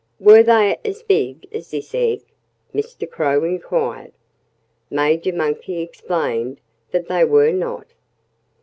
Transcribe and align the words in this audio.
"Were 0.19 0.41
they 0.41 0.79
as 0.83 1.03
big 1.03 1.47
as 1.53 1.69
this 1.69 1.93
egg?" 1.93 2.23
Mr. 2.73 3.07
Crow 3.07 3.43
inquired. 3.43 4.13
Major 4.89 5.31
Monkey 5.31 5.79
explained 5.79 6.59
that 6.89 7.07
they 7.07 7.23
were 7.23 7.51
not. 7.51 7.85